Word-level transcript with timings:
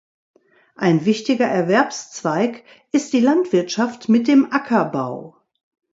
Ein 0.75 1.05
wichtiger 1.05 1.45
Erwerbszweig 1.45 2.63
ist 2.91 3.13
die 3.13 3.19
Landwirtschaft 3.19 4.09
mit 4.09 4.27
dem 4.27 4.51
Ackerbau. 4.51 5.37